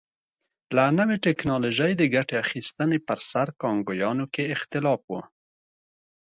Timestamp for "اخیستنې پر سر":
2.45-3.47